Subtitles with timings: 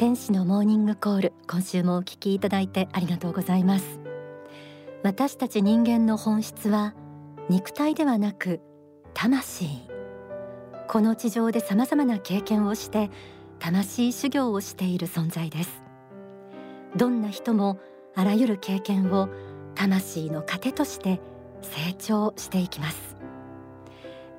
[0.00, 4.00] 天使のモーニングコール今週もお聞きいただいてありがとうございます。
[5.02, 6.94] 私たち人間の本質は
[7.50, 8.62] 肉体ではなく
[9.12, 9.66] 魂。
[10.88, 13.10] この地上で様々な経験をして
[13.58, 15.82] 魂修行をしている存在です。
[16.96, 17.78] どんな人も
[18.14, 19.28] あらゆる経験を
[19.74, 21.20] 魂の糧として
[21.60, 23.16] 成長していきます。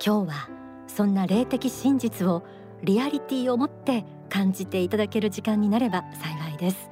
[0.03, 0.49] 今日は
[0.87, 2.41] そんな霊的真実を
[2.81, 6.89] リアリティを持って感じていただける時間になれば幸いです。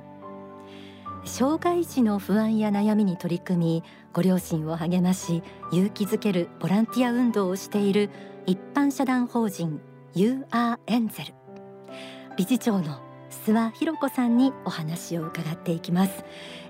[1.25, 8.09] 障害児の不安や悩みに取り組みご両親を励まし勇気づけるボランティア運動をしている
[8.45, 9.79] 一般社団法人
[10.15, 11.33] You are Angel
[12.37, 16.23] 理事長の諏訪博子さんにお話を伺っていきます。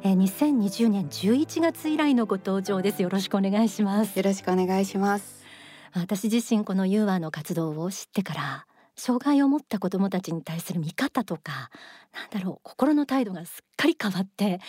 [0.03, 3.01] え2020年11月以来のご登場です。
[3.01, 4.17] よろしくお願いします。
[4.17, 5.45] よろしくお願いします。
[5.93, 8.65] 私自身この are の活動を知ってから
[8.99, 11.71] 障害を持った子どもたちに対する見方とか
[12.13, 14.59] なんだろう心の態度がすっかり変わって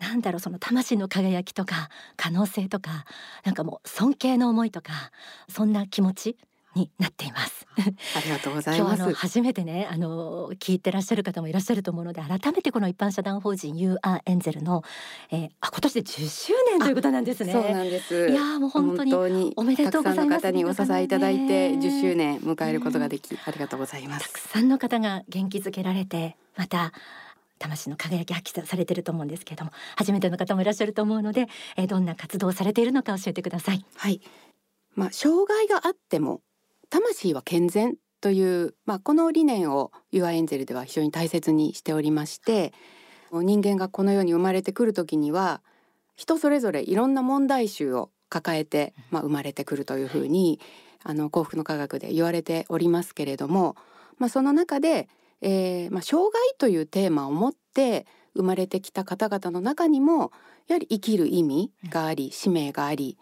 [0.00, 3.04] なんだろうその魂の輝きとか可能性とか
[3.44, 4.92] なんかもう尊敬の思いとか
[5.48, 6.36] そんな気持ち
[6.76, 7.57] になっています。
[8.16, 9.02] ありがとうございます。
[9.02, 14.82] 今日初めてねあの聞いてらっしゃる方もいらっしゃると思うので改めてこの一般社団法人 You Are Angel の、
[15.30, 17.52] えー、あ今年で10周年ということなんですね。
[17.52, 18.28] そうなんです。
[18.28, 20.42] いやもう本当におめでとうございます。
[20.42, 24.26] 方にお支えいただいて10周年迎えることができ、ありがとうございます。
[24.26, 26.92] たくさんの方が元気づけられてまた
[27.58, 33.84] 魂の輝き発揮されていると思うんですけれども初めての方もいらっしゃると思うので、えー、どんな活動をされているのか教えてください。
[33.96, 34.20] はい
[34.94, 36.40] まあ、障害があっても
[36.90, 42.72] 魂は健全という、まあ、この理念を u アエンゼルでは非常に大切にしておりまして
[43.30, 45.60] 人間がこの世に生まれてくる時には
[46.16, 50.60] 人それぞれいろんな問題集を抱えて、まあ、生まれてくるというふうに
[51.04, 53.76] あの幸福の科学で言われておりますけれども、
[54.18, 55.08] まあ、その中で、
[55.42, 60.32] えーまあ、障害というテーマを持って生まれてきた方々の中にも
[60.66, 63.18] やはり生きる意味があり使命があり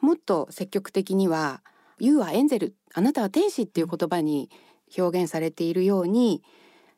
[0.00, 1.62] もっと積極的には
[2.00, 4.50] 「You はエンゼルあなたは天使っていう言葉に
[4.98, 6.42] 表現されているように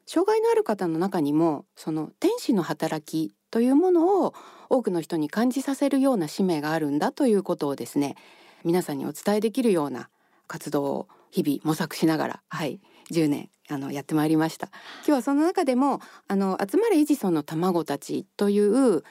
[0.06, 4.34] 障害のある方の中にもその天使の働きというものを
[4.68, 8.16] 多くの人に感じさせるような使命があるんだということをですね
[8.64, 10.08] 皆さんにお伝えできるような
[10.46, 14.68] 活動を日々模索しながらはい10年あのやってまいりました。
[14.98, 19.02] 今日はその中でもあの集まれエジソンの卵たちという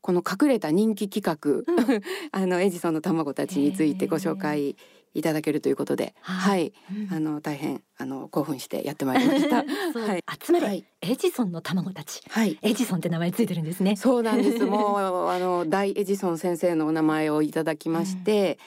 [0.00, 4.76] この隠れた人気企画、うん、 あのエジソンの卵たちについてご紹介
[5.16, 9.56] いただけるということで、はい、うん、あの大変あの興奮してやってまいりました。
[9.98, 13.96] はい、集まれ、はい、エジソンの卵たち、はい、エジソンって名前ついてるんですね。
[13.96, 14.64] そうなんです。
[14.66, 18.58] もうあの大エジソン先生のお名前をいただきまして。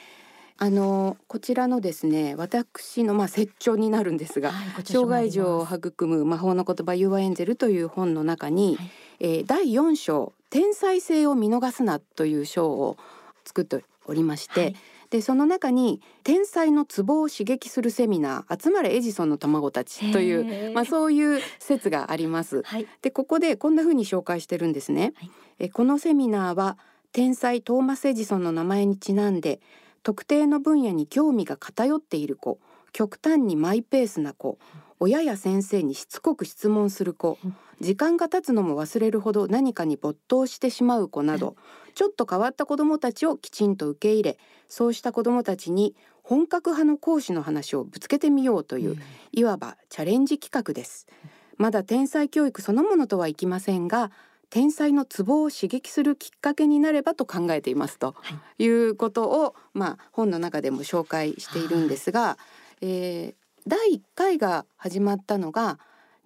[0.60, 8.90] うん、あのこちらのですね私のまあ説長になるんですが、はい、障害児を育む魔法の言葉ユーアエンゼルという本の中に、はい、
[9.20, 12.96] えー、第4章天才性を見逃すなという章を
[13.44, 14.76] 作っておりまして、はい、
[15.10, 22.62] でその中に天才のツボを刺激するセミナー集まれエジソンの卵たちというまあそういう説があります。
[22.62, 25.12] はい、でここでこんな風に紹介してるんですね。
[25.16, 26.78] はい、えこのセミナーは
[27.12, 29.60] 天才トーマスエジソンの名前にちなんで
[30.02, 32.58] 特定の分野に興味が偏っている子
[32.92, 34.58] 極端にマイペースな子
[35.00, 37.38] 親や先生にしつこく質問する子
[37.80, 41.56] 時間が経つのも忘れるほど何かに没頭してしまう子など
[41.94, 48.96] ちょっと変わった子どもたちをきちんと受け入れそうした子どもたちに本格派の講師の話をぶつけてみようという、
[49.32, 51.08] いわばチャレンジ企画です。
[51.56, 54.12] まだ天才教育そのものとはいきませんが
[54.48, 58.16] 天才のツボを刺激するきっかけになればと考えていますと
[58.58, 58.66] い。
[58.66, 62.38] うことを、まあ、本の中でも紹介しているんですが、
[62.80, 63.34] えー、
[63.66, 65.78] 第1回が始まったのが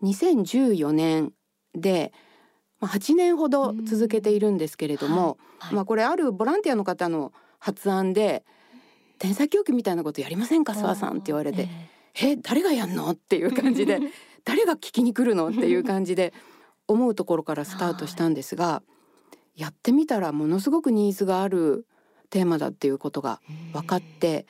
[0.02, 1.32] 2014年
[1.74, 2.12] で、
[2.84, 5.68] まあ、8年ほど続けているんですけれども、はい。
[5.68, 8.44] はい、まあ、これあるボランティアの方の発案で
[9.18, 11.66] 「天才教育みたいなことやりませんか諏訪さん」って言われて
[12.16, 14.00] 「えー、誰がやんの?」っていう感じで
[14.44, 16.34] 「誰が聞きに来るの?」っていう感じで
[16.86, 18.82] 思うところからスタートしたんですが
[19.56, 21.86] やってみたらものすごくニーズがある
[22.28, 23.40] テーマだっていうことが
[23.72, 24.46] 分かって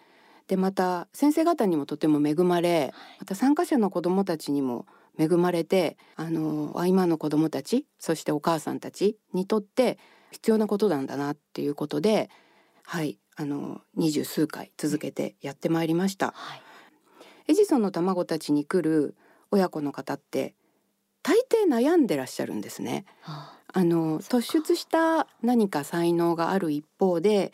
[0.48, 4.86] でまた先生方にもとても恵まれまた参加者の子どもたちにも
[5.18, 9.98] 恵まれてあの今の子どもたちそしてお母さんたちにとって
[10.30, 12.30] 必要なことなんだなっていうことで
[12.84, 16.32] はいあの二十数回続けてやってまいりました。
[16.36, 16.62] はい、
[17.48, 19.16] エジソンの卵たちに来る
[19.50, 20.54] 親子の方って
[21.22, 23.06] 大抵悩んでらっしゃるんですね。
[23.22, 27.52] はあ、あの突出した何か才能がある一方で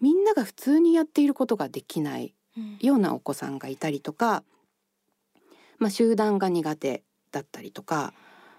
[0.00, 2.34] みんなが普通にやっていることができない
[2.80, 4.44] ようなお子さんがいたりとか、
[5.78, 8.12] まあ、集団が苦手だったりとか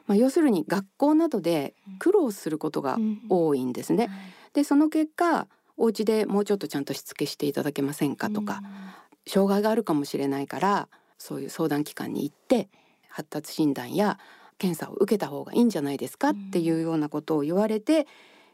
[0.10, 2.98] まあ、要するに学校などで苦労することが
[3.30, 4.10] 多いんですね。
[4.54, 8.63] でその結果お家でもうちょっとちゃんとしつけしていただけませんかとか、
[9.27, 10.89] 障害があるかもしれないから
[11.19, 12.69] そういう相談機関に行って
[13.07, 14.18] 発達診断や
[14.57, 18.07] 検査を受けた方がいいんじゃないですかっていうようなことを言われて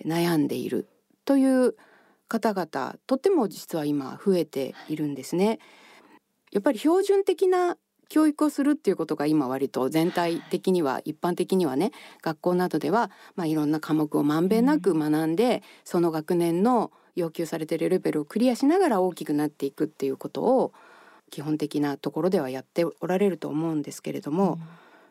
[0.04, 0.90] 悩んでいる
[1.24, 1.78] という
[2.28, 5.60] 方々とっても実は今増えているんですね。
[6.52, 7.78] やっぱり標準的な
[8.10, 11.92] 教育をするっていうことが今割と全体的には一般的にはね
[12.22, 20.74] 学校などではまあいろんな科目をまんべんなく学んでその学年の要求されているレベルをクリアしながら大きくなっていくっていうことを
[21.31, 24.60] 基本的なところではやっておられると思うんですけれども、うん、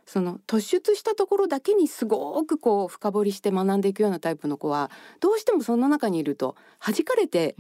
[0.07, 4.91] その突出したところだけにすごくこう深掘りして学んでいくようなタイプの子は
[5.21, 7.57] どうしてもその中にいると弾かれて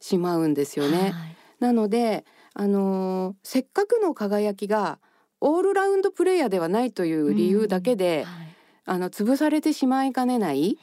[0.00, 1.14] しまうんですよね。
[1.58, 2.24] なので
[2.54, 4.98] あのー、せっかくの輝きが
[5.40, 10.78] オールラウンドプレイヤーではないという理由だけで、うんはい、あの潰されてしまいかねない、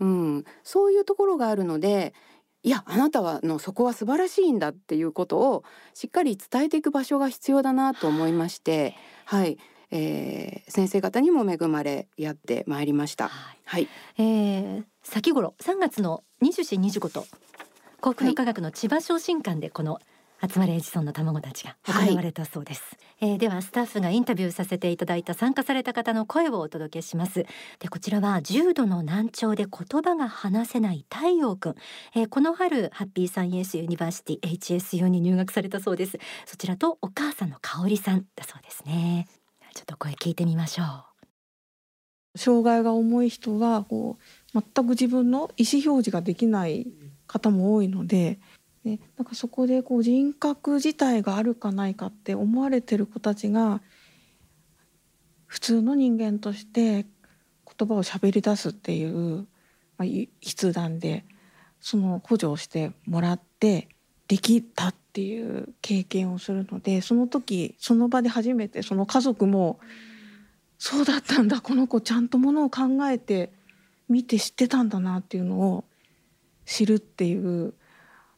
[0.00, 2.14] うん、そういうところがあるので
[2.62, 8.94] いやあなたはのそこは素晴らしいんだっていうことをしっかり伝えていく場所が必要だなと思いまして、
[9.26, 9.58] はい、
[9.90, 13.28] えー、先生方にも恵まれやってまいりました。
[13.28, 13.88] はい、はい、
[14.18, 17.26] えー、先頃3月の24、25と
[18.00, 19.98] 幸福の科学の千葉昇進館でこの
[20.48, 22.82] 集まれエジソンの卵たちが行われたそうです、
[23.20, 27.46] はい、えー、ではスタッフがインタビューさせていただいた参加された方の声をお届けします。
[27.78, 31.74] でこちらは重度の難聴で言葉が話せない太陽くん、
[32.14, 36.18] えー、この春ハッピーサイエンスユニバーシティ HSU に入学されたそうです。
[36.46, 39.26] そちらとお母さんの香里さんだそうですね。
[39.74, 41.14] ちょっと声聞いてみましょう。
[42.36, 44.18] 障害が重い人はこ
[44.54, 46.86] う全く自分の意思表示ができない
[47.26, 48.38] 方も多いので
[48.84, 53.80] ね、なんかそこでこう人格自体があるかないかって思われてる子たちが
[55.46, 57.06] 普通の人間として
[57.78, 59.46] 言葉を喋り出すっていう、
[59.96, 60.08] まあ、
[60.44, 61.24] 筆談で
[61.80, 63.88] その補助をしてもらって
[64.28, 69.78] できたっていう経験をするのでその時その場で初めてその家族も
[70.76, 73.52] 「そうだったんだこの子ちゃんとものを考えて
[74.08, 75.84] 見て知ってたんだな」っていうのを
[76.66, 77.74] 知るっていう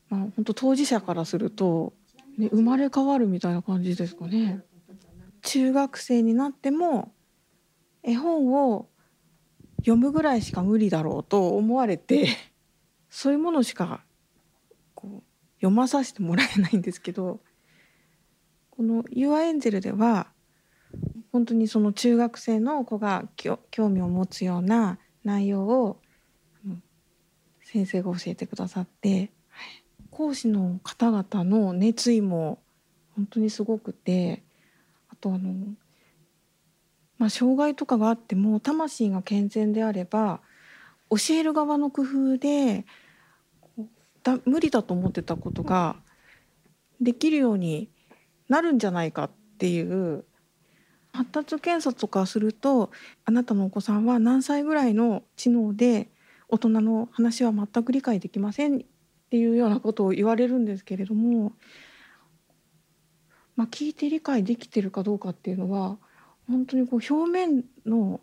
[0.09, 1.93] まあ、本当当事者からすると、
[2.39, 4.63] ね、生まれ変わるみたいな感じですかね。
[5.43, 7.13] 中学生になっても
[8.03, 8.89] 絵本を
[9.79, 12.29] 読むぐらいしか無理だろうと思われて
[13.11, 14.05] そういうものしか
[14.95, 15.23] こう
[15.57, 17.41] 読まさせてもらえないんですけど
[18.71, 20.33] この「ユアエンゼル」では
[21.31, 26.01] 本当にその中学生の子が興味を持つような内容を
[27.63, 29.33] 先生が教えてくださって
[30.17, 32.59] 講師の方々の熱意も
[33.17, 34.43] 本当にすごくて
[35.11, 35.53] あとあの、
[37.19, 40.41] まあ、障害とかがあっても魂が健全であれば
[41.11, 42.87] 教える側の工夫で
[44.23, 45.97] だ無理だと思ってたことが
[46.99, 47.91] できるように
[48.49, 50.25] なるんじゃないかっていう
[51.13, 52.91] 発達検査とかすると
[53.27, 56.09] あなたのお子さんは何歳ぐらいの知能で
[56.49, 58.87] 大人の話は全く理解できません
[59.27, 61.53] っていうようなことを言われるんですけれども、
[63.57, 65.99] まあ、聞いて理解できてるかどうかっていうのは
[66.49, 68.21] 本当にこう表面の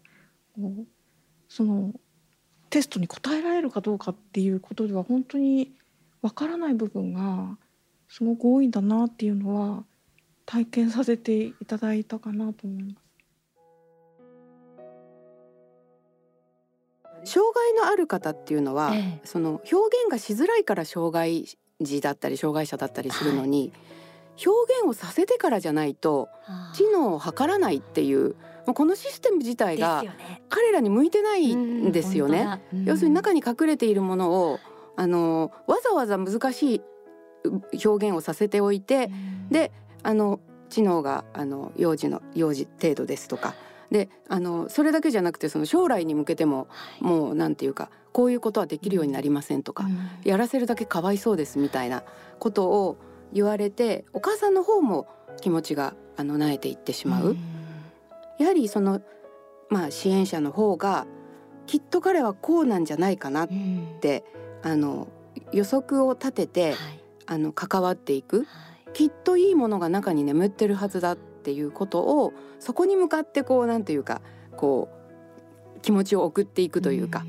[1.49, 1.93] その
[2.69, 5.73] テストに答えられるかどうかっていうことでは本当に
[6.21, 7.57] わからない部分が
[8.07, 9.83] すごく多いんだなっていうのは
[10.45, 13.02] 体験させていただいたかなと思います。
[17.33, 21.47] 障害のある方っていうのは、ええ、その表現がしづらいから障害
[21.81, 23.79] 児だったり障害者だったりするのに、は
[24.37, 26.29] い、表現をさせてからじゃないと
[26.75, 28.35] 知能を測らないっていう
[28.67, 30.03] このシステム自体が
[30.49, 32.61] 彼らに向いてないんですよね。
[32.85, 34.59] 要するに中に隠れているものを
[34.95, 36.81] あのわざわざ難しい
[37.83, 39.09] 表現をさせておいて、
[39.49, 39.71] で
[40.03, 43.55] あの知能があの幼児の幼児程度ですとか
[43.93, 46.67] であのそれだけじゃなくてその将来に向けても、
[46.99, 49.85] もうなんていうかこういうことはできるようになりませんとか、
[50.23, 52.03] やらせるだけかわいそうですみたいな
[52.39, 52.97] ことを
[53.31, 55.07] 言われてお母さんの方も
[55.41, 57.37] 気持ちがあの萎えていってしまう。
[58.39, 58.99] やはりその
[59.69, 61.05] まあ支援者の方が
[61.67, 63.49] きっと彼はこうなんじゃないかなっ
[64.01, 64.25] て、
[64.63, 65.07] あの
[65.51, 66.73] 予測を立てて、
[67.27, 68.47] あの関わっていく、
[68.93, 74.21] きっといいものが中に眠ってるはずだっていうことをそこに向かってこうなんていうか
[74.55, 74.89] こ
[75.77, 77.25] う気持ちを送っていくというか、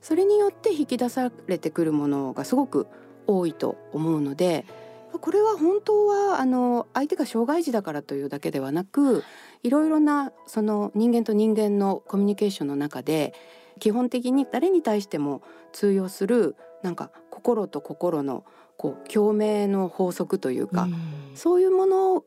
[0.00, 2.86] それによって引き出されてくるものがすごく
[3.26, 4.64] 多いと思うので
[5.12, 9.24] これは本当はあの相手が障害児だからというだけではなく
[9.62, 13.34] いろいろなその人間と人間のコミュニケーションの中で
[13.78, 18.44] 基本的に誰に対しても通用するなんか心と心の
[18.76, 22.24] こう共鳴の法則というか、うそういうもの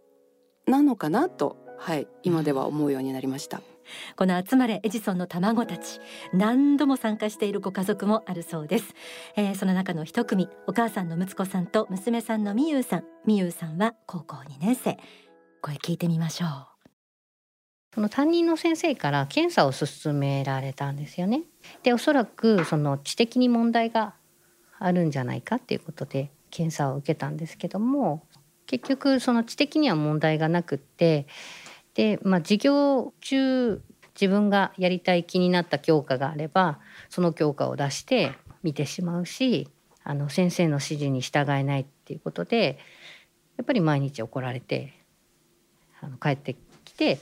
[0.67, 3.61] なのかなと、はい、今では思うようになりました。
[4.15, 5.99] この集まれエジソンの卵たち
[6.33, 8.95] 何度も参加しているご家族もあるそうです、
[9.35, 13.03] えー、その中の一組お母さんの睦子さんと娘さんのみゆうさん。
[13.25, 14.97] みゆうさんは高校2年生。
[15.61, 16.73] 声聞いてみましょう。
[17.95, 21.43] その担任の先生から検査を勧められたんですよね。
[21.83, 24.15] でおそらくその知的に問題が
[24.79, 28.25] あるんじゃないかっていうことで検査を受けたんですけども
[28.73, 31.27] 結局その知的には問題がなくって
[31.93, 33.83] で、まあ、授業中
[34.19, 38.31] 自分がやりたい気になった教科があればその教科を出して
[38.63, 39.69] 見てしまうし
[40.03, 42.79] あの先生の指示に従えないっていうことで
[43.57, 44.93] やっぱり毎日怒られて
[46.01, 47.19] あの帰ってきて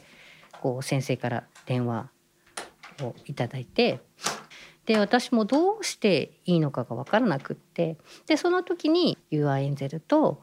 [0.62, 2.10] こう先生から電話
[3.02, 4.00] をいただいて
[4.86, 10.42] で私もどうしていいのかが分からなくってでその時にユアエンゼルと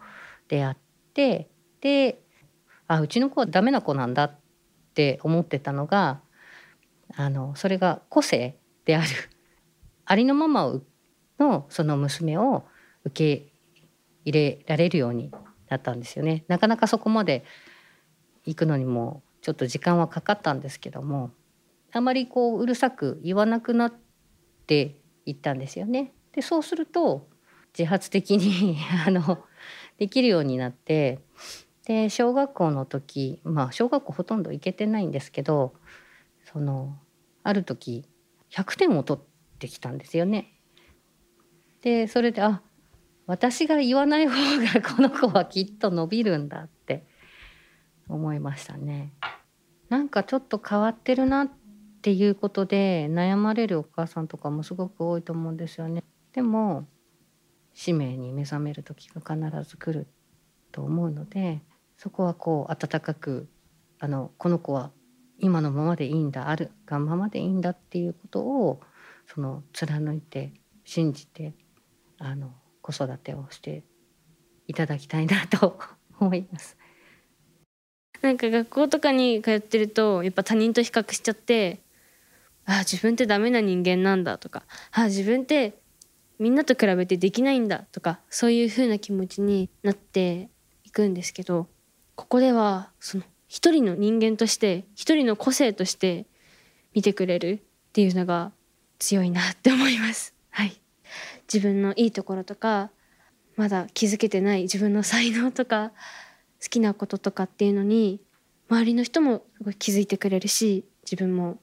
[0.49, 0.77] 出会っ
[1.19, 2.21] てで
[2.87, 4.39] あうちの子はダメな子なんだっ
[4.95, 6.21] て思ってたのが
[7.17, 9.09] あのそれが個性である
[10.07, 10.81] ありのまま
[11.41, 12.65] のその娘を
[13.05, 13.53] 受け
[14.25, 15.33] 入れられるように
[15.69, 16.45] なったんですよね。
[16.47, 17.45] なかなかそこまで
[18.45, 21.31] 行くのにもちょっと時間はかかったんですけども
[21.93, 23.95] あまりこううるさく言わなくなっ
[24.67, 26.13] ていったんですよね。
[26.33, 27.29] でそうすると
[27.77, 29.45] 自発的に あの
[29.99, 31.21] できるようになって
[31.87, 35.75] で小学校の時まあ小学校ほとんど行けてないんですけど
[36.53, 36.97] その
[37.43, 38.09] ある時
[38.51, 40.53] 100点を取ってきたんですよね。
[41.83, 42.63] でそれであ
[43.27, 44.35] 私が言わない方
[44.81, 47.07] が この子はきっと伸びるんだって
[48.09, 49.13] 思いましたね。
[49.89, 51.51] なんかちょっと変わってるなっ
[52.03, 56.05] ていうことで悩まれるお母さんとかもすごく多いと思うんですよね。
[56.33, 56.87] でも
[57.79, 60.09] 使命に目覚める時が必ず来る
[60.73, 61.63] と思うので
[61.97, 63.49] そこはこう温かく
[64.01, 64.91] あのこの子は
[65.39, 68.81] 今のままでいいんだあるがままでいいんだっていうことを
[69.33, 70.53] その貫いて
[70.85, 71.55] 信じて
[72.19, 72.51] あの
[72.83, 73.85] 子育てをして
[74.67, 75.79] いただきたいなと
[76.19, 76.77] 思います。
[78.23, 81.79] なんか学校とかに通ってるとやっぱ他人と比較しちゃって
[82.65, 85.79] ああ自分ってダメな人間なんだとかああ自分って
[86.39, 90.49] みんなと比べてできないんだとかそういう風な気持ちになって
[90.85, 91.67] いくんですけど
[92.15, 96.27] ここではその一人の人間として一人の個性として
[96.95, 98.53] 見てくれるっていうのが
[98.99, 100.35] 強いなって思います。
[100.51, 100.79] はい、
[101.53, 102.91] 自分のいいところとか
[103.57, 105.93] まだ気づけてない自分の才能とか
[106.63, 108.21] 好きなこととかっていうのに
[108.69, 111.59] 周りの人もすごい気づいてくれるし自分も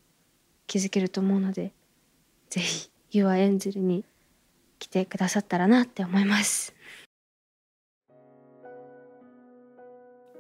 [0.68, 1.72] 気づけると思うので
[2.50, 4.04] ぜひ You are Angel に
[4.80, 6.76] 来てくださったらなって思います。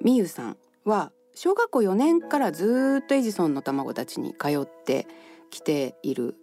[0.01, 5.07] みゆさんは小学校4年からずっとエジソンの卵たちに通って
[5.49, 6.35] きている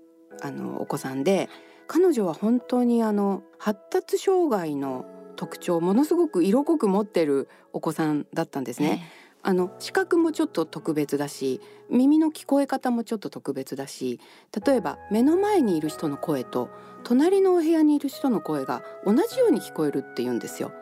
[0.42, 1.48] あのお子さんで
[1.86, 5.04] 彼女は本当にあの発達障害の
[5.36, 9.02] 特徴をものすごく色濃く持ってるお子さんだったんですね。
[9.42, 14.20] あの視覚もちょっと特別だし耳の聞こえ方もちょっと特別だし
[14.64, 16.70] 例えば目の前にいる人の声と
[17.04, 20.72] 隣のお部屋にいる人の声が同じように聞こえるって言うんですよ。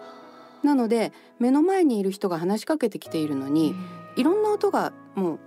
[0.62, 3.74] なので目の前にいる人が話しかけてきているのに、
[4.16, 5.38] いろんな音がもう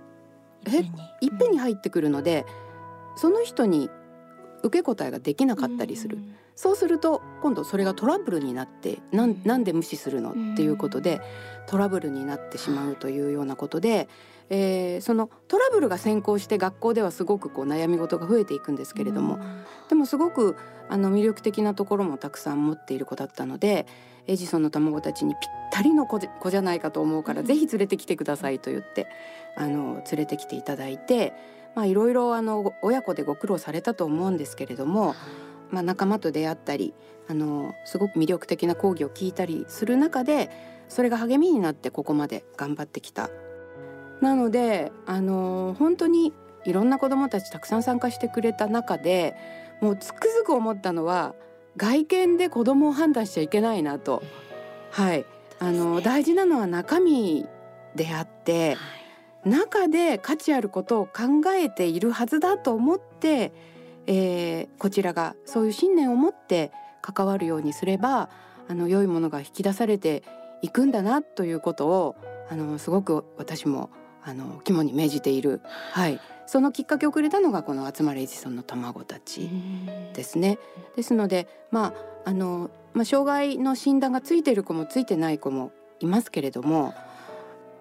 [1.20, 2.44] いっぺんに入ってくるので、
[3.16, 3.90] その人に
[4.64, 6.18] 受け答えができなかったりする、
[6.56, 11.20] そうすると今度それがトラブルになってなんなんで無視するのっていうことで
[11.66, 14.08] トラブルになってしまうというようなことで、
[14.48, 19.38] えー、そのトラブルが先行して学校ではすごくこう悩み事が増えていくんですけれども、
[19.90, 20.56] でもすごく
[20.88, 23.86] あの魅力的なところもたくさん持っている子だったので
[24.26, 29.06] エジソンの卵たちにぴったりの子子じゃないかと思うから、ぜひ連れてきてくださいと言って
[29.56, 31.34] あの連れてきていただいて、
[31.74, 35.14] まあ、いろいろあの親子でご苦労されたと思うんですけれども、
[35.70, 36.94] まあ、仲間と出会ったり
[37.28, 40.50] あのすごく魅力的な講義を聞いたりする中で
[40.88, 43.30] それが励みになってここまで頑張ってきた。
[44.20, 46.32] なのであの本当に
[46.64, 49.34] いろんな子どもたちたくさん参加してくれた中で
[49.80, 51.34] もうつくづく思ったのは
[51.76, 54.22] 外見で子供を判断しちゃいけないなと。
[54.90, 55.26] はい、
[55.58, 57.46] あの、大事なのは中身
[57.96, 58.78] であって、はい、
[59.44, 63.52] 中で価値あることを考えているはずだと思って、
[64.06, 66.72] えー、こちらがそういう信念を持って
[67.02, 68.30] 関わるようにすれば
[68.68, 70.22] あの良いものが引き出されて
[70.62, 72.16] いくんだなということを
[72.50, 73.90] あのすごく私も
[74.22, 75.60] あの肝に銘じている、
[75.92, 79.50] はい、そのきっかけをくれたのがこの「集まれエジソンの卵たち」
[80.14, 80.58] ですね。
[80.96, 81.92] ですので、ま
[82.24, 86.94] ああのまあ、障害の診断がついている子もついてない子もいますけれども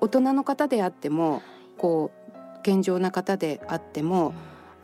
[0.01, 1.41] 大人の方であっても
[1.77, 2.12] こ
[2.60, 4.34] う健常な方であっても。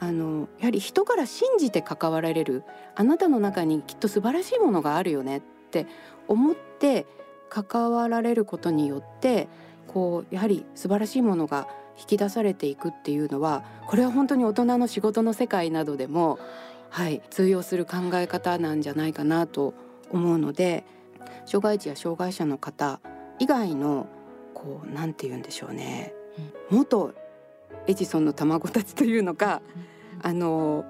[0.02, 2.64] あのやはり人から信じて関わられる
[2.96, 5.42] あなたの中にきっと素晴らしいものがあるよねっ
[5.72, 5.88] て
[6.28, 7.06] 思って
[7.50, 9.50] 関わられることによって
[9.88, 11.68] こうやはり素晴らしいものが
[12.00, 16.40] 引き出されていくっていうのはこれは本当に大人の仕事の世界などでも、
[16.90, 19.74] はい、通用する考え方なんじゃないかなと
[20.12, 20.86] 思うので
[21.46, 23.02] 障害児や障害者の方
[23.40, 24.08] 以外の
[24.54, 26.14] こうなんて言うんでしょうね、
[26.70, 27.14] 元
[27.88, 29.62] エジソンの卵たちというのか、
[30.22, 30.86] うん、あの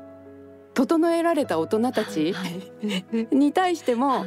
[0.73, 2.33] 整えられた大人たち
[3.31, 4.25] に対しても、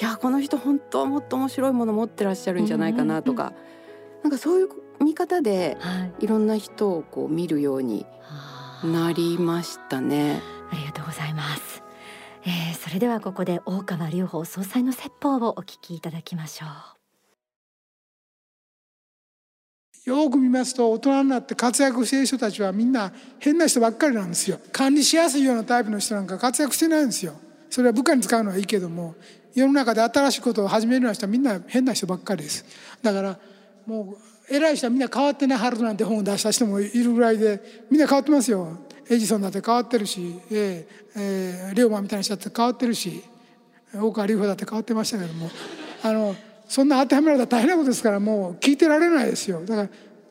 [0.00, 3.52] いやこの人本当もっと面白いもの持ってらっしゃるんじゃないかなとか、
[4.22, 4.68] なんかそういう
[5.02, 5.76] 見方で
[6.20, 6.26] い。
[6.26, 8.06] ろんな人をこう見るように
[8.84, 10.40] なりましたね。
[10.70, 11.82] ありがとうございます。
[12.44, 17.01] えー、それではここで大川隆法総裁の説法をお聞きいただきましょう。
[20.04, 24.58] よく見ますと大人になって活躍している人たちはみんな変な人ばっかりなんですよ。
[24.72, 27.34] 管理しやすいようなタイプの人なんか活躍してないんですよ。
[27.70, 29.14] それは部下に使うのはいいけども
[29.54, 32.64] 世の中で新しいことを始めるような人はみんな変な人ばっかりです。
[33.00, 33.38] だから
[33.86, 34.16] も
[34.50, 38.78] う偉い人はみんな変わってねハルトなんて本を出した人もいるぐらいでみんな変わってますよ。
[39.08, 43.22] エジソンだって変わってるし、えーえー、レオマンみたいな人だって変わってるし
[43.94, 45.48] 大川隆法だって変わってましたけども。
[46.02, 46.34] あの
[46.72, 49.60] そんな当てはめられたら大変なことですからもう聞いてられないですよ。
[49.66, 49.88] だから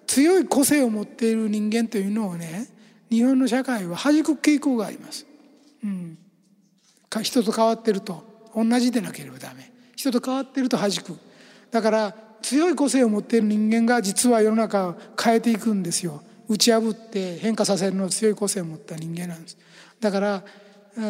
[0.08, 2.68] 強い個性を持っている人間というのをね
[3.12, 5.28] 日本の社会は弾く傾向があります。
[5.84, 6.18] うん、
[7.12, 8.24] か人と変わってると
[8.56, 9.72] 同じでなければダメ。
[9.96, 11.16] 人と変わってると弾く。
[11.70, 16.24] だから強い個性を持っている人間が実は世の中を変えていくんですよ。
[16.50, 19.58] 打ち破って変化させるの強い個性を持った人間なんです。
[20.00, 20.44] だから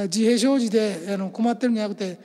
[0.08, 2.20] 自閉症児であの困ってるんじゃなくて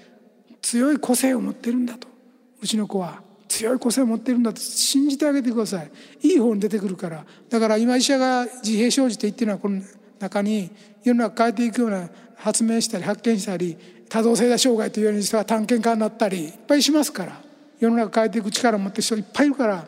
[0.60, 2.15] 強い個性を持ってるんだと。
[2.60, 5.90] うちの子は強い個性を持ってるんだと信じてあげてください。
[6.22, 7.24] いい方に出てくるから。
[7.48, 9.80] だから今医者が自閉症児って言ってるのはこの
[10.18, 10.70] 中に
[11.02, 13.76] 世の中変えていくような発明したり発見したり
[14.08, 17.46] 多動性だ障害というように人が探検家になったりいっぱいしますから。
[17.78, 19.86] 世の中変えていく力を持ってる人いっぱいいるから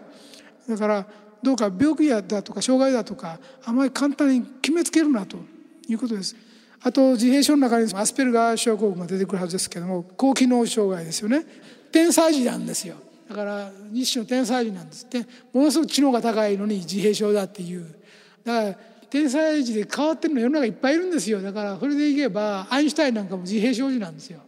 [0.68, 1.06] だから
[1.42, 5.38] どうか病気だとか障害だとかあまり簡単に決めつけるなと
[5.88, 6.36] いうことです。
[6.80, 11.44] あと自閉症の中にアスペルガー症候群が出てくるはずですけども高機能障害ですよね。
[11.90, 12.96] 天才児なんですよ。
[13.28, 15.26] だから一種の天才児なんですって。
[15.52, 17.86] ものすごく知能が高いのに自閉症だっていう。
[18.44, 18.76] だから
[19.10, 21.40] 天才児で変わってるの世の中いっぱいいるんですよ。
[21.42, 24.40] だからそれでいけばアインシュタインなんかも自閉症児なんですよ。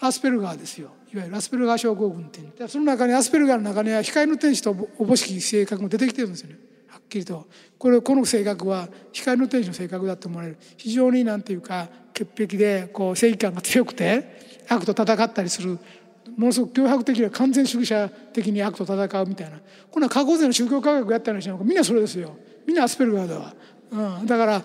[0.00, 0.90] アスペルガーですよ。
[1.12, 2.68] いわゆるアスペルガー症候群っていう。
[2.68, 6.58] その中にアスペルガーの中には光の天使とおぼしき性格も出てきてるんですよね。
[6.88, 7.46] はっきりと。
[7.78, 10.58] これこの性格は光の天使の性格だと思われる。
[10.76, 15.78] 非常になんていうか潔癖でこう正義感が強くて悪と戦ったりする
[16.36, 19.60] ものすごく脅迫的な完全主義者的に悪と戦うみたいな。
[19.90, 22.36] こんな過去勢の宗教科学やったりしたのかみんなそれですよ。
[22.66, 23.54] みんなアスペルガーだわ、
[24.20, 24.62] うん、だから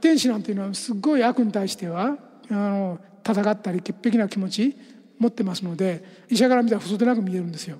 [0.00, 2.16] 天使なんていうのはすごい悪に対しては
[2.50, 4.76] あの戦ったり潔癖な気持ち
[5.18, 7.78] 持ってますので医者から見たら不でなく見えるんですよ。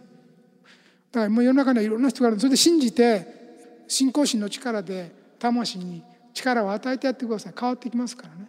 [1.12, 3.26] だからもう世の中にはいろんな人があるそれで信じて
[3.88, 7.54] 信仰心の力で魂に力を与えてやってください。
[7.58, 8.48] 変わってきますからね。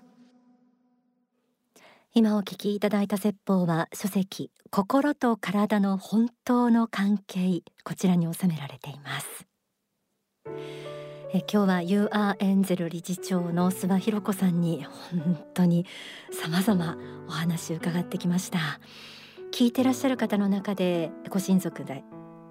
[2.17, 9.45] 今お聞きいただいた説法は書籍心と体の本当の関係こちらに収められています。
[11.34, 15.86] え今日は You are Angel 理事長の諏訪博子さんに本当に
[16.32, 16.97] 様々
[17.28, 18.80] お話を伺ってきました。
[19.51, 22.06] 聞いてらっしゃる方の中でご親族で